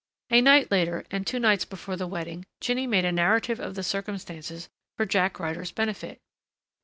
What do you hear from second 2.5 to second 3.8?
Jinny made a narrative of